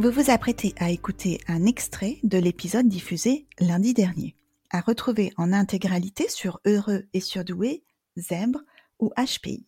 Vous 0.00 0.10
vous 0.10 0.30
apprêtez 0.30 0.74
à 0.78 0.88
écouter 0.88 1.42
un 1.46 1.66
extrait 1.66 2.20
de 2.22 2.38
l'épisode 2.38 2.88
diffusé 2.88 3.46
lundi 3.58 3.92
dernier, 3.92 4.34
à 4.70 4.80
retrouver 4.80 5.30
en 5.36 5.52
intégralité 5.52 6.26
sur 6.30 6.58
Heureux 6.64 7.04
et 7.12 7.20
Surdoué, 7.20 7.84
Zèbre 8.16 8.62
ou 8.98 9.10
HPI. 9.10 9.66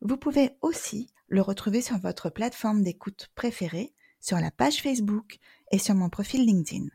Vous 0.00 0.16
pouvez 0.16 0.50
aussi 0.60 1.08
le 1.28 1.40
retrouver 1.40 1.82
sur 1.82 1.98
votre 1.98 2.30
plateforme 2.30 2.82
d'écoute 2.82 3.28
préférée, 3.36 3.94
sur 4.20 4.38
la 4.40 4.50
page 4.50 4.82
Facebook 4.82 5.38
et 5.70 5.78
sur 5.78 5.94
mon 5.94 6.08
profil 6.08 6.44
LinkedIn. 6.44 6.86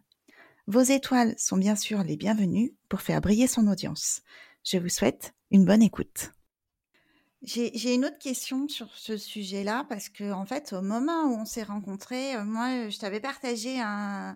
Vos 0.67 0.81
étoiles 0.81 1.33
sont 1.37 1.55
bien 1.55 1.77
sûr 1.77 2.03
les 2.03 2.17
bienvenues 2.17 2.75
pour 2.89 2.99
faire 2.99 3.21
briller 3.21 3.47
son 3.47 3.67
audience. 3.67 4.21
Je 4.65 4.79
vous 4.79 4.89
souhaite 4.89 5.33
une 5.49 5.63
bonne 5.63 5.81
écoute. 5.81 6.34
J'ai 7.45 7.93
une 7.93 8.05
autre 8.05 8.17
question 8.17 8.67
sur 8.67 8.95
ce 8.95 9.17
sujet-là 9.17 9.85
parce 9.87 10.09
que 10.09 10.31
en 10.31 10.45
fait, 10.45 10.73
au 10.73 10.81
moment 10.81 11.25
où 11.25 11.35
on 11.35 11.45
s'est 11.45 11.61
rencontrés, 11.63 12.35
euh, 12.35 12.43
moi, 12.43 12.89
je 12.89 12.97
t'avais 12.97 13.19
partagé 13.19 13.79
un, 13.79 14.35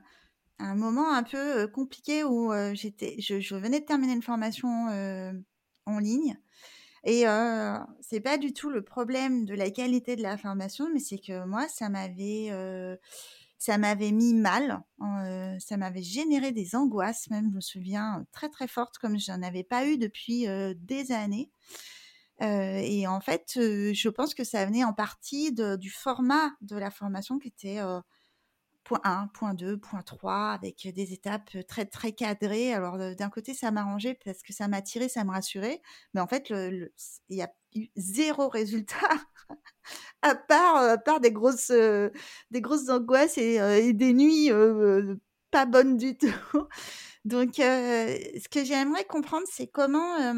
un 0.59 0.76
moment 0.76 1.12
un 1.12 1.23
peu 1.23 1.64
euh, 1.64 1.67
compliqué 1.67 2.23
où 2.23 2.53
euh, 2.53 2.76
j'étais, 2.76 3.16
je, 3.20 3.40
je 3.40 3.55
venais 3.55 3.80
de 3.80 3.86
terminer 3.86 4.14
une 4.14 4.22
formation 4.22 4.67
en 5.86 6.00
ligne 6.00 6.38
et 7.05 7.23
c'est 8.02 8.20
pas 8.20 8.38
du 8.38 8.53
tout 8.53 8.70
le 8.70 8.84
problème 8.84 9.45
de 9.45 9.55
la 9.55 9.72
qualité 9.72 10.16
de 10.16 10.22
la 10.22 10.38
formation, 10.38 10.88
mais 10.94 11.00
c'est 11.00 11.17
que 11.17 11.45
moi, 11.45 11.67
ça 11.70 11.89
m'avait 11.89 12.52
ça 13.58 13.78
m'avait 13.78 14.12
mis 14.12 14.34
mal, 14.34 14.81
ça 15.59 15.78
m'avait 15.78 16.03
généré 16.03 16.52
des 16.52 16.76
angoisses, 16.76 17.30
même 17.30 17.50
je 17.52 17.55
me 17.55 17.62
souviens 17.62 18.26
très 18.34 18.50
très 18.50 18.67
fortes, 18.67 18.98
comme 18.98 19.17
j'en 19.17 19.42
avais 19.42 19.64
pas 19.64 19.88
eu 19.88 19.98
depuis 19.98 20.45
des 20.76 21.11
années. 21.14 21.50
Et 22.42 23.08
en 23.08 23.20
fait, 23.20 23.54
je 23.56 24.09
pense 24.09 24.34
que 24.34 24.44
ça 24.44 24.66
venait 24.66 24.84
en 24.84 24.94
partie 24.94 25.54
du 25.54 25.90
format 25.90 26.52
de 26.62 26.78
la 26.78 26.92
formation 26.92 27.38
qui 27.40 27.50
était 27.50 27.80
point 28.90 29.02
1, 29.04 29.28
point 29.34 29.54
2, 29.54 29.78
point 29.78 30.02
3, 30.02 30.52
avec 30.52 30.88
des 30.94 31.14
étapes 31.14 31.52
très, 31.67 31.86
très 31.86 32.12
cadrées. 32.12 32.73
Alors, 32.73 32.98
d'un 32.98 33.30
côté, 33.30 33.54
ça 33.54 33.72
m'arrangeait 33.72 34.17
parce 34.26 34.42
que 34.42 34.52
ça 34.52 34.67
m'attirait, 34.67 35.10
ça 35.10 35.23
me 35.23 35.32
rassurait. 35.32 35.82
Mais 36.14 36.22
en 36.22 36.28
fait, 36.28 36.50
il 36.50 36.90
y 37.30 37.42
a 37.42 37.52
eu 37.76 37.88
zéro 37.95 38.50
résultat, 38.50 38.95
à 40.23 40.36
part, 40.36 41.04
part 41.04 41.20
des, 41.20 41.32
grosses, 41.32 41.72
des 41.72 42.62
grosses 42.62 42.90
angoisses 42.90 43.38
et, 43.38 43.94
des 43.94 44.14
nuits 44.14 44.50
pas 45.52 45.66
bonnes 45.66 45.98
du 45.98 46.17
tout. 46.17 46.67
Donc, 47.26 47.56
ce 47.58 48.50
que 48.50 48.64
j'aimerais 48.66 49.06
comprendre, 49.06 49.45
c'est 49.52 49.67
comment, 49.67 50.34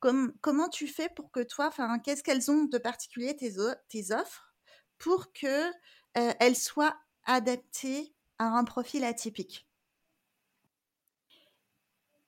comment 0.00 0.68
tu 0.68 0.86
fais 0.86 1.08
pour 1.08 1.30
que 1.30 1.40
toi, 1.40 1.68
enfin, 1.68 1.98
qu'est-ce 1.98 2.22
qu'elles 2.22 2.50
ont 2.50 2.64
de 2.64 2.78
particulier, 2.78 3.36
tes, 3.36 3.54
tes 3.88 4.12
offres, 4.12 4.54
pour 4.98 5.32
que 5.32 5.70
elles 6.14 6.56
soient 6.56 6.96
adapté 7.24 8.14
à 8.38 8.46
un 8.46 8.64
profil 8.64 9.04
atypique? 9.04 9.66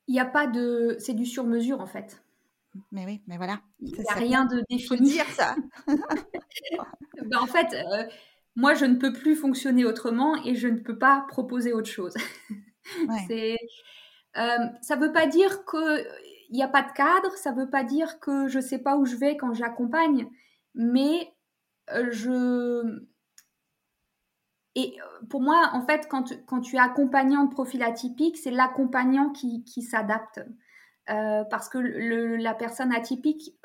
Il 0.09 0.15
n'y 0.15 0.21
a 0.21 0.27
pas 0.27 0.47
de. 0.47 0.97
C'est 0.99 1.15
du 1.15 1.27
sur-mesure 1.27 1.81
en 1.81 1.87
fait. 1.87 2.23
Mais 2.91 3.05
oui, 3.05 3.21
mais 3.27 3.37
voilà. 3.37 3.61
Il 3.81 3.93
n'y 3.93 4.09
a 4.09 4.15
rien 4.15 4.45
de 4.45 4.63
défini. 4.71 5.13
Dire 5.13 5.29
ça. 5.31 5.55
ben, 5.87 7.39
en 7.39 7.47
fait, 7.47 7.75
euh, 7.75 8.05
moi, 8.57 8.75
je 8.75 8.85
ne 8.85 8.97
peux 8.97 9.13
plus 9.13 9.37
fonctionner 9.37 9.85
autrement 9.85 10.43
et 10.45 10.55
je 10.55 10.69
ne 10.69 10.79
peux 10.79 10.99
pas 10.99 11.27
proposer 11.29 11.73
autre 11.73 11.91
chose. 11.91 12.15
Euh, 14.39 14.57
ça 14.81 14.97
ne 14.97 15.01
veut 15.03 15.13
pas 15.13 15.27
dire 15.27 15.67
qu'il 16.53 16.59
n'y 16.59 16.65
a 16.65 16.69
pas 16.69 16.83
de 16.83 16.93
cadre, 16.93 17.35
ça 17.37 17.53
ne 17.53 17.57
veut 17.57 17.71
pas 17.71 17.83
dire 17.83 18.21
que 18.21 18.47
je 18.47 18.59
ne 18.59 18.63
sais 18.63 18.79
pas 18.79 18.97
où 18.97 19.07
je 19.07 19.17
vais 19.17 19.39
quand 19.39 19.55
j'accompagne, 19.55 20.29
mais 20.75 21.33
euh, 21.91 22.09
je, 22.11 23.01
et 24.75 24.99
euh, 25.01 25.27
pour 25.31 25.41
moi, 25.41 25.71
en 25.73 25.87
fait, 25.87 26.09
quand 26.09 26.23
tu, 26.61 26.77
es 26.77 26.79
accompagnant 26.79 27.45
de 27.45 27.51
profil 27.51 27.83
atypique, 27.83 28.37
c'est 28.37 28.51
l'accompagnant 28.51 29.31
qui, 29.31 29.65
qui 29.65 29.83
s'adapte. 29.83 30.41
Euh, 31.11 31.43
parce 31.45 31.69
que 31.69 31.79
la 31.79 32.55
personne 32.55 32.93
atypique, 32.93 33.59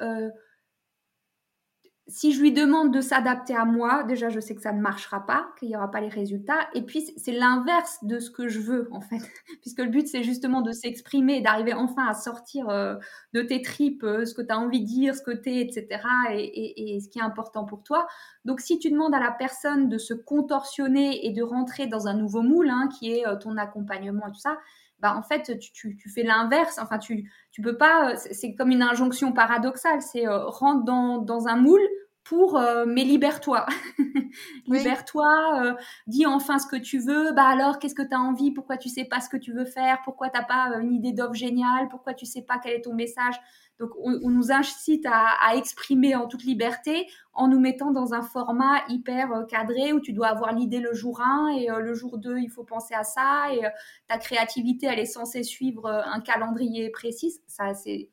si 2.09 2.31
je 2.31 2.41
lui 2.41 2.53
demande 2.53 2.93
de 2.93 3.01
s'adapter 3.01 3.53
à 3.53 3.65
moi, 3.65 4.03
déjà 4.03 4.29
je 4.29 4.39
sais 4.39 4.55
que 4.55 4.61
ça 4.61 4.71
ne 4.71 4.79
marchera 4.79 5.25
pas, 5.25 5.49
qu'il 5.59 5.67
n'y 5.67 5.75
aura 5.75 5.91
pas 5.91 5.99
les 5.99 6.07
résultats. 6.07 6.69
Et 6.73 6.81
puis 6.81 7.01
c'est 7.17 7.33
l'inverse 7.33 7.99
de 8.03 8.19
ce 8.19 8.31
que 8.31 8.47
je 8.47 8.59
veux 8.59 8.87
en 8.91 9.01
fait, 9.01 9.19
puisque 9.61 9.79
le 9.79 9.89
but 9.89 10.07
c'est 10.07 10.23
justement 10.23 10.61
de 10.61 10.71
s'exprimer, 10.71 11.41
d'arriver 11.41 11.73
enfin 11.73 12.07
à 12.07 12.13
sortir 12.13 12.69
euh, 12.69 12.95
de 13.33 13.41
tes 13.41 13.61
tripes 13.61 14.03
euh, 14.03 14.25
ce 14.25 14.33
que 14.33 14.41
tu 14.41 14.53
as 14.53 14.57
envie 14.57 14.81
de 14.81 14.85
dire, 14.85 15.15
ce 15.15 15.21
que 15.21 15.31
tu 15.31 15.49
es, 15.49 15.61
etc. 15.61 16.01
Et, 16.31 16.99
ce 17.01 17.09
qui 17.09 17.19
est 17.19 17.23
important 17.23 17.65
pour 17.65 17.83
toi. 17.83 18.07
Donc 18.45 18.61
si 18.61 18.79
tu 18.79 18.89
demandes 18.89 19.13
à 19.13 19.19
la 19.19 19.31
personne 19.31 19.89
de 19.89 19.97
se 19.97 20.13
contorsionner 20.13 21.25
et 21.25 21.31
de 21.31 21.43
rentrer 21.43 21.87
dans 21.87 22.07
un 22.07 22.13
nouveau 22.13 22.41
moule, 22.41 22.69
hein, 22.69 22.89
qui 22.97 23.11
est 23.11 23.27
euh, 23.27 23.35
ton 23.35 23.57
accompagnement 23.57 24.27
et 24.27 24.31
tout 24.31 24.39
ça, 24.39 24.57
bah 24.99 25.15
en 25.15 25.21
fait 25.21 25.59
tu, 25.59 25.95
tu, 25.95 26.09
fais 26.09 26.23
l'inverse. 26.23 26.79
Enfin 26.81 26.97
tu 26.97 27.31
tu 27.51 27.61
peux 27.61 27.77
pas. 27.77 28.15
C'est 28.15 28.55
comme 28.55 28.71
une 28.71 28.81
injonction 28.81 29.33
paradoxale. 29.33 30.01
C'est 30.01 30.27
rentre 30.27 30.83
dans, 30.85 31.19
dans 31.19 31.47
un 31.47 31.55
moule 31.55 31.87
pour 32.27 32.57
euh, 32.57 32.85
mais 32.85 33.03
libère-toi. 33.03 33.65
libère-toi, 34.67 35.61
euh, 35.63 35.73
dis 36.07 36.25
enfin 36.25 36.59
ce 36.59 36.67
que 36.67 36.75
tu 36.75 36.99
veux. 36.99 37.31
Bah 37.31 37.47
alors, 37.47 37.79
qu'est-ce 37.79 37.95
que 37.95 38.01
tu 38.01 38.13
as 38.13 38.19
envie? 38.19 38.51
Pourquoi 38.51 38.77
tu 38.77 38.89
sais 38.89 39.05
pas 39.05 39.21
ce 39.21 39.29
que 39.29 39.37
tu 39.37 39.53
veux 39.53 39.65
faire? 39.65 40.01
Pourquoi 40.03 40.29
t'as 40.29 40.43
pas 40.43 40.71
euh, 40.71 40.79
une 40.79 40.93
idée 40.93 41.13
d'offre 41.13 41.35
géniale? 41.35 41.87
Pourquoi 41.89 42.13
tu 42.13 42.25
sais 42.25 42.41
pas 42.41 42.59
quel 42.61 42.73
est 42.73 42.81
ton 42.81 42.93
message? 42.93 43.35
Donc, 43.79 43.91
on, 43.99 44.29
nous 44.29 44.51
incite 44.51 45.05
à, 45.05 45.55
exprimer 45.55 46.15
en 46.15 46.27
toute 46.27 46.43
liberté 46.43 47.07
en 47.33 47.47
nous 47.47 47.59
mettant 47.59 47.91
dans 47.91 48.15
un 48.15 48.23
format 48.23 48.81
hyper 48.89 49.45
cadré 49.47 49.93
où 49.93 49.99
tu 49.99 50.13
dois 50.13 50.29
avoir 50.29 50.51
l'idée 50.51 50.79
le 50.79 50.95
jour 50.95 51.21
1 51.21 51.49
et 51.49 51.67
le 51.67 51.93
jour 51.93 52.17
2, 52.17 52.39
il 52.39 52.49
faut 52.49 52.63
penser 52.63 52.95
à 52.95 53.03
ça 53.03 53.53
et 53.53 53.61
ta 54.07 54.17
créativité, 54.17 54.87
elle 54.87 54.97
est 54.97 55.05
censée 55.05 55.43
suivre 55.43 55.85
un 55.87 56.21
calendrier 56.21 56.89
précis. 56.89 57.39
Ça, 57.45 57.75
c'est 57.75 58.09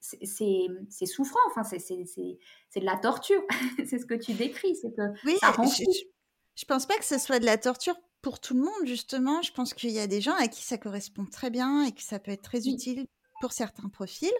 c'est 0.00 1.06
souffrant, 1.06 1.40
enfin, 1.50 1.64
c'est 1.64 1.78
de 1.78 2.84
la 2.84 2.96
torture. 2.96 3.42
c'est 3.86 3.98
ce 3.98 4.06
que 4.06 4.14
tu 4.14 4.32
décris, 4.32 4.76
c'est 4.76 4.92
que 4.94 5.02
oui, 5.24 5.36
ça 5.40 5.50
rend 5.50 5.66
je, 5.66 5.82
je, 6.54 6.64
pense 6.64 6.86
pas 6.86 6.96
que 6.96 7.04
ce 7.04 7.18
soit 7.18 7.38
de 7.38 7.46
la 7.46 7.58
torture 7.58 7.96
pour 8.22 8.40
tout 8.40 8.54
le 8.54 8.60
monde, 8.60 8.86
justement. 8.86 9.42
Je 9.42 9.52
pense 9.52 9.74
qu'il 9.74 9.90
y 9.90 9.98
a 9.98 10.06
des 10.06 10.20
gens 10.20 10.34
à 10.34 10.48
qui 10.48 10.62
ça 10.62 10.78
correspond 10.78 11.26
très 11.26 11.50
bien 11.50 11.84
et 11.84 11.92
que 11.92 12.02
ça 12.02 12.18
peut 12.18 12.30
être 12.30 12.42
très 12.42 12.68
utile 12.68 13.06
pour 13.40 13.52
certains 13.52 13.88
profils. 13.88 14.32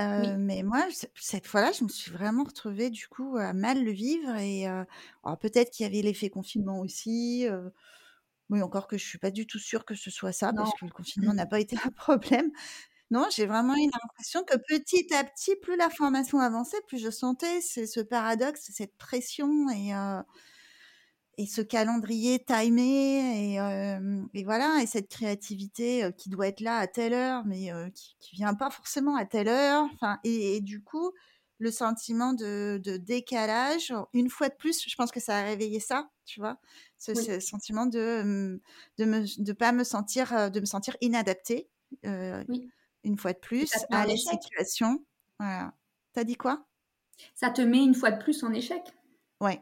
Euh, 0.00 0.36
mais 0.38 0.62
moi, 0.62 0.86
cette 1.14 1.46
fois-là, 1.46 1.72
je 1.72 1.84
me 1.84 1.88
suis 1.88 2.10
vraiment 2.10 2.44
retrouvée 2.44 2.88
du 2.90 3.06
coup 3.08 3.36
à 3.36 3.52
mal 3.52 3.84
le 3.84 3.90
vivre 3.90 4.34
et 4.36 4.66
euh, 4.66 4.84
peut-être 5.40 5.70
qu'il 5.70 5.84
y 5.84 5.86
avait 5.86 6.02
l'effet 6.02 6.30
confinement 6.30 6.80
aussi. 6.80 7.46
Euh, 7.46 7.68
oui, 8.48 8.62
encore 8.62 8.86
que 8.86 8.98
je 8.98 9.04
suis 9.04 9.18
pas 9.18 9.30
du 9.30 9.46
tout 9.46 9.58
sûre 9.58 9.84
que 9.84 9.94
ce 9.94 10.10
soit 10.10 10.32
ça, 10.32 10.52
parce 10.52 10.72
que 10.78 10.84
le 10.84 10.90
confinement 10.90 11.34
n'a 11.34 11.46
pas 11.46 11.60
été 11.60 11.76
un 11.84 11.90
problème. 11.90 12.50
Non, 13.12 13.26
j'ai 13.30 13.44
vraiment 13.44 13.74
eu 13.76 13.90
l'impression 13.92 14.42
que 14.42 14.56
petit 14.56 15.12
à 15.12 15.22
petit, 15.22 15.54
plus 15.56 15.76
la 15.76 15.90
formation 15.90 16.38
avançait, 16.38 16.80
plus 16.88 16.96
je 16.96 17.10
sentais 17.10 17.60
ce 17.60 18.00
paradoxe, 18.00 18.70
cette 18.72 18.96
pression 18.96 19.68
et, 19.68 19.92
et 21.36 21.46
ce 21.46 21.60
calendrier 21.60 22.42
timé 22.42 23.56
et, 24.32 24.44
voilà, 24.44 24.78
et 24.82 24.86
cette 24.86 25.10
créativité 25.10 26.10
qui 26.16 26.30
doit 26.30 26.48
être 26.48 26.62
là 26.62 26.78
à 26.78 26.86
telle 26.86 27.12
heure, 27.12 27.44
mais 27.44 27.70
qui, 27.94 28.16
qui 28.18 28.34
vient 28.34 28.54
pas 28.54 28.70
forcément 28.70 29.14
à 29.14 29.26
telle 29.26 29.48
heure. 29.48 29.84
Enfin, 29.92 30.18
et, 30.24 30.62
du 30.62 30.82
coup, 30.82 31.12
le 31.58 31.70
sentiment 31.70 32.32
de, 32.32 32.80
décalage, 32.96 33.92
une 34.14 34.30
fois 34.30 34.48
de 34.48 34.54
plus, 34.54 34.88
je 34.88 34.96
pense 34.96 35.10
que 35.10 35.20
ça 35.20 35.36
a 35.36 35.42
réveillé 35.42 35.80
ça, 35.80 36.08
tu 36.24 36.40
vois, 36.40 36.56
ce, 36.96 37.12
sentiment 37.40 37.84
de 37.84 38.58
de 38.96 39.04
me 39.04 39.42
de 39.42 39.52
pas 39.52 39.72
me 39.72 39.84
sentir 39.84 40.50
de 40.50 40.60
me 40.60 40.64
sentir 40.64 40.96
inadaptée. 41.02 41.68
oui 42.48 42.70
une 43.04 43.18
fois 43.18 43.32
de 43.32 43.38
plus 43.38 43.72
à 43.90 44.06
la 44.06 44.16
situation. 44.16 45.04
Voilà. 45.38 45.72
T'as 46.12 46.24
dit 46.24 46.36
quoi? 46.36 46.66
Ça 47.34 47.50
te 47.50 47.62
met 47.62 47.82
une 47.82 47.94
fois 47.94 48.10
de 48.10 48.22
plus 48.22 48.42
en 48.42 48.52
échec? 48.52 48.82
Ouais. 49.40 49.60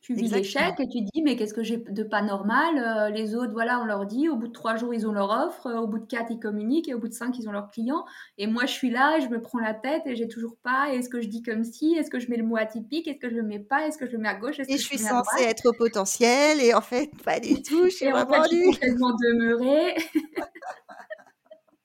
Tu 0.00 0.14
vis 0.14 0.28
l'échec 0.28 0.74
et 0.78 0.88
tu 0.88 1.02
dis 1.02 1.22
mais 1.22 1.36
qu'est-ce 1.36 1.52
que 1.52 1.62
j'ai 1.62 1.76
de 1.76 2.02
pas 2.02 2.22
normal? 2.22 2.78
Euh, 2.78 3.10
Les 3.10 3.34
autres, 3.34 3.52
voilà, 3.52 3.78
on 3.80 3.84
leur 3.84 4.06
dit, 4.06 4.30
au 4.30 4.36
bout 4.36 4.48
de 4.48 4.52
trois 4.52 4.76
jours, 4.76 4.94
ils 4.94 5.06
ont 5.06 5.12
leur 5.12 5.28
offre, 5.28 5.66
euh, 5.66 5.80
au 5.80 5.86
bout 5.86 5.98
de 5.98 6.06
quatre, 6.06 6.30
ils 6.30 6.38
communiquent 6.38 6.88
et 6.88 6.94
au 6.94 6.98
bout 6.98 7.08
de 7.08 7.12
cinq, 7.12 7.38
ils 7.38 7.46
ont 7.46 7.52
leurs 7.52 7.70
clients. 7.70 8.06
Et 8.38 8.46
moi, 8.46 8.64
je 8.64 8.72
suis 8.72 8.90
là 8.90 9.18
et 9.18 9.20
je 9.20 9.28
me 9.28 9.38
prends 9.38 9.58
la 9.58 9.74
tête 9.74 10.02
et 10.06 10.16
j'ai 10.16 10.26
toujours 10.26 10.56
pas. 10.62 10.94
Est-ce 10.94 11.10
que 11.10 11.20
je 11.20 11.28
dis 11.28 11.42
comme 11.42 11.62
si 11.62 11.94
Est-ce 11.94 12.08
que 12.08 12.20
je 12.20 12.30
mets 12.30 12.38
le 12.38 12.44
mot 12.44 12.56
atypique? 12.56 13.06
Est-ce 13.06 13.18
que 13.18 13.28
je 13.28 13.34
le 13.34 13.42
mets 13.42 13.58
pas? 13.58 13.86
Est-ce 13.86 13.98
que 13.98 14.06
je 14.06 14.12
le 14.12 14.18
mets 14.18 14.30
à 14.30 14.34
gauche? 14.34 14.60
Et 14.60 14.78
je, 14.78 14.82
suis 14.82 14.96
censée 14.96 15.42
être 15.42 15.66
au 15.66 15.74
potentiel 15.74 16.58
et 16.62 16.72
en 16.72 16.80
fait, 16.80 17.10
pas 17.22 17.38
du 17.38 17.62
tout. 17.62 17.84
Je 17.84 17.90
suis 17.90 18.06
et 18.06 18.10
vraiment 18.10 18.30
en 18.30 18.44
fait, 18.44 18.50
je 18.50 18.56
suis 18.56 18.64
complètement 18.64 19.14
demeurée. 19.14 19.94